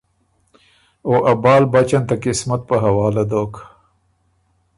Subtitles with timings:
[1.07, 3.53] او ا بال بچ ان ته قسمت په حواله دوک،